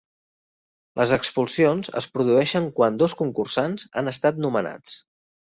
Les 1.01 1.11
expulsions 1.17 1.91
es 2.01 2.07
produeixen 2.15 2.71
quan 2.81 2.99
dos 3.03 3.15
concursants 3.21 3.87
han 4.03 4.15
estat 4.15 4.43
nomenats. 4.49 4.99